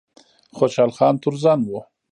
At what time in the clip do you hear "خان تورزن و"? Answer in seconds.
0.97-1.71